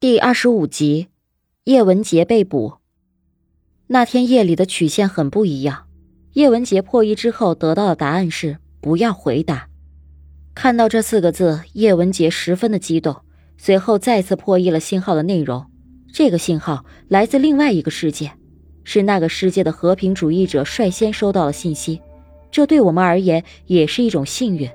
[0.00, 1.08] 第二十五集，
[1.64, 2.78] 叶文洁被捕。
[3.86, 5.88] 那天夜里的曲线很不一样。
[6.32, 9.68] 叶文洁破译之后得到的答案是“不要回答”。
[10.56, 13.14] 看到这四个字，叶文洁十分的激动。
[13.58, 15.66] 随后再次破译了信号的内容。
[16.10, 18.32] 这个信号来自另外一个世界，
[18.84, 22.00] 是那个世界的和平主义者率先收到了信息。
[22.50, 24.66] 这对我们而言也是一种幸运。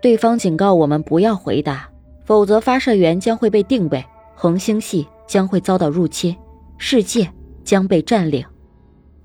[0.00, 1.90] 对方警告我们不要回答，
[2.24, 4.04] 否则发射源将会被定位。
[4.42, 6.34] 恒星系将会遭到入侵，
[6.78, 7.30] 世界
[7.62, 8.42] 将被占领。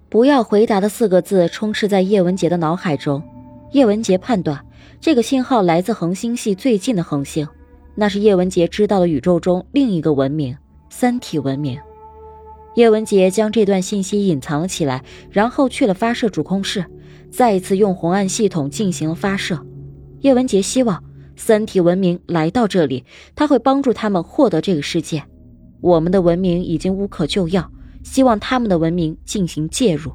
[0.09, 3.23] 不要回答的四个字充斥在叶文洁的脑海中。
[3.71, 4.61] 叶文洁判断，
[4.99, 7.47] 这个信号来自恒星系最近的恒星，
[7.95, 10.57] 那是叶文洁知道的宇宙中另一个文明——
[10.91, 11.79] 三体文明。
[12.75, 15.01] 叶文杰将这段信息隐藏了起来，
[15.31, 16.84] 然后去了发射主控室，
[17.31, 19.65] 再一次用红暗系统进行了发射。
[20.20, 21.01] 叶文杰希望。
[21.35, 23.03] 三体文明来到这里，
[23.35, 25.23] 他会帮助他们获得这个世界。
[25.81, 27.70] 我们的文明已经无可救药，
[28.04, 30.12] 希望他们的文明进行介入。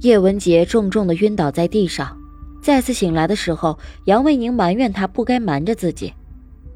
[0.00, 2.16] 叶文洁重重的晕倒在地上，
[2.62, 6.12] 再次醒来的时候，杨卫宁埋怨他不该瞒着自己。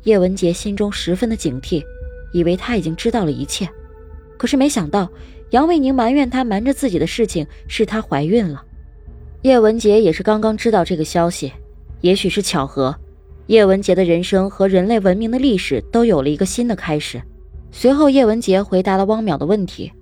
[0.04, 1.82] 叶文洁心中十分的警惕，
[2.32, 3.68] 以为他已经知道了一切，
[4.36, 5.08] 可是没想到
[5.50, 8.64] 杨卫宁埋怨他瞒着自己的事情是她怀孕了。
[9.42, 11.52] 叶文洁也是刚刚知道这个消息，
[12.00, 12.96] 也许是巧合。
[13.52, 17.20] 叶文洁的人生和人类文明的历史都有了一个新的开始。
[17.70, 19.92] 随后，叶文洁回答了汪淼的问题：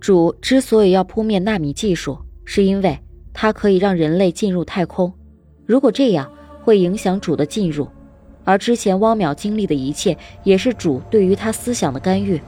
[0.00, 2.98] 主之所以要扑灭纳米技术，是因为
[3.34, 5.12] 它可以让人类进入太空。
[5.66, 6.32] 如果这样，
[6.64, 7.86] 会影响主的进入。
[8.42, 12.40] 而之前汪淼经历的一切，也是主对于他思想的干预。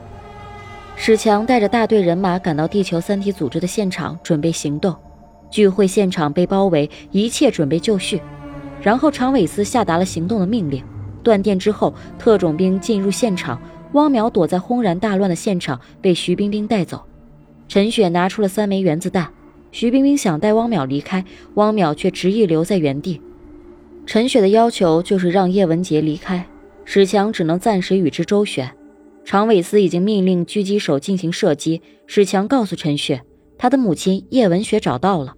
[0.95, 4.95] 史强带着大队人马赶到地球三体组织的现场，准备行动。
[5.51, 8.19] 聚会现场被包围，一切准备就绪。
[8.81, 10.83] 然后，常伟思下达了行动的命令。
[11.23, 13.61] 断电之后，特种兵进入现场。
[13.93, 17.03] 汪淼躲在轰然大乱的现场，被徐冰冰带走。
[17.67, 19.29] 陈雪拿出了三枚原子弹。
[19.71, 21.23] 徐冰冰想带汪淼离开，
[21.55, 23.21] 汪淼却执意留在原地。
[24.05, 26.45] 陈雪的要求就是让叶文洁离开，
[26.85, 28.71] 史强只能暂时与之周旋。
[29.23, 31.81] 常伟思已经命令狙击手进行射击。
[32.07, 33.21] 史强告诉陈雪，
[33.57, 35.35] 他的母亲叶文雪找到了。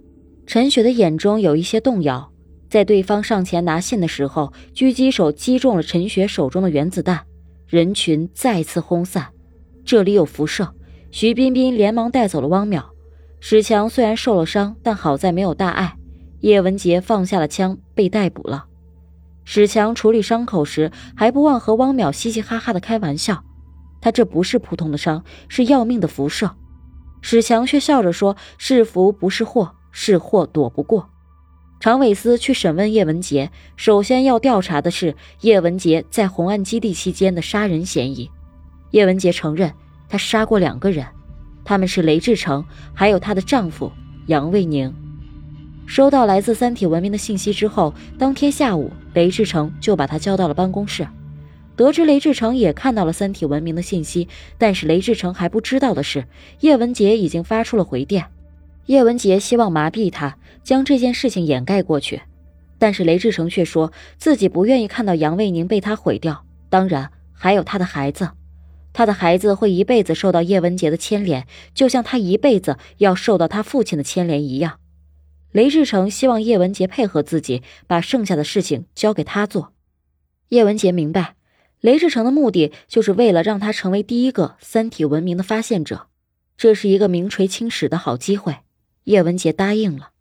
[0.47, 2.32] 陈雪的眼中有一些动摇。
[2.73, 7.23] 在对方上前拿信的时候，狙击手击中了陈雪手中的原子弹，
[7.67, 9.27] 人群再次轰散。
[9.85, 10.73] 这里有辐射，
[11.11, 12.83] 徐彬彬连忙带走了汪淼。
[13.39, 15.95] 史强虽然受了伤，但好在没有大碍。
[16.39, 18.65] 叶文杰放下了枪，被逮捕了。
[19.43, 23.43] 史强处理伤口时，还不忘和汪淼嘻嘻哈哈的开玩笑。
[24.01, 26.49] 他这不是普通的伤，是要命的辐射。
[27.21, 31.07] 史强却笑着说：“是福不是祸，是祸躲不过。”
[31.83, 38.31] 常伟思去审问叶文洁，首先要调查的是叶文洁在红岸基地期间的杀人嫌疑。
[38.91, 39.69] 叶文洁承认，
[40.07, 41.05] 她杀过两个人，
[41.65, 42.63] 他们是雷志成，
[42.93, 43.91] 还有她的丈夫
[44.27, 44.95] 杨卫宁。
[45.85, 51.05] 收到来自三体文明的信息之后，当天下午，雷志成就把他叫到了办公室。
[51.75, 56.23] 得知雷志成也看到了三体文明的信息，但是雷志成还不知道的是，
[56.61, 58.25] 叶文洁已经发出了回电。
[58.87, 62.21] 叶文洁希望麻痹他，将这件事情掩盖过去，
[62.77, 68.31] 但是雷志成却说自己不愿意看到杨卫宁被他毁掉，当然还有他的孩子，
[68.91, 74.79] 他的孩子会一辈子受到叶文洁的牵连，就像他一辈子要受到他父亲的牵连一样。
[75.53, 79.71] 雷志成希望叶文洁配合自己，把剩下的事情交给他做。
[80.49, 81.35] 叶文洁明白，
[81.79, 86.07] 雷志成的目的就是为了让他成为第一个三体文明的发现者，
[86.57, 88.57] 这是一个名垂青史的好机会。
[89.05, 90.12] 叶文洁答应了。